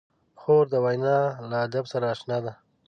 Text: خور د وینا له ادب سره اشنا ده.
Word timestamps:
خور 0.39 0.65
د 0.73 0.75
وینا 0.85 1.17
له 1.49 1.57
ادب 1.65 1.85
سره 1.93 2.05
اشنا 2.13 2.37
ده. 2.45 2.53